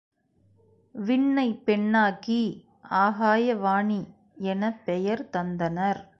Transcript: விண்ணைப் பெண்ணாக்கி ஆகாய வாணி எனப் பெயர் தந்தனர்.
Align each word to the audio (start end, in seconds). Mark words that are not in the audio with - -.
விண்ணைப் 0.95 1.61
பெண்ணாக்கி 1.65 2.41
ஆகாய 2.81 3.55
வாணி 3.55 4.01
எனப் 4.35 4.85
பெயர் 4.85 5.29
தந்தனர். 5.33 6.01